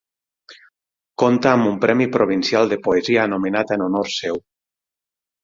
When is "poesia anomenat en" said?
2.89-3.85